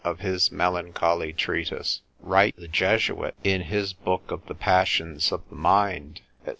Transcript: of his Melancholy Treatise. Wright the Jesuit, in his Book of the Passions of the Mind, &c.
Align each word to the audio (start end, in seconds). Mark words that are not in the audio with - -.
of 0.03 0.21
his 0.21 0.51
Melancholy 0.51 1.31
Treatise. 1.31 2.01
Wright 2.19 2.55
the 2.57 2.67
Jesuit, 2.67 3.35
in 3.43 3.61
his 3.61 3.93
Book 3.93 4.31
of 4.31 4.43
the 4.47 4.55
Passions 4.55 5.31
of 5.31 5.47
the 5.51 5.55
Mind, 5.55 6.21
&c. 6.43 6.49